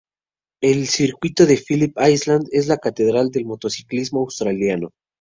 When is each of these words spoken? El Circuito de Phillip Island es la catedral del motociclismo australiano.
El 0.63 0.87
Circuito 0.87 1.45
de 1.45 1.57
Phillip 1.63 1.95
Island 2.01 2.47
es 2.51 2.65
la 2.65 2.77
catedral 2.77 3.29
del 3.29 3.45
motociclismo 3.45 4.21
australiano. 4.21 4.89